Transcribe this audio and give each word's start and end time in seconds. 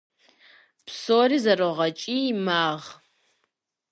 Псори 0.85 1.37
зэрогъэкӀий, 1.43 2.27
магъ. 2.45 2.85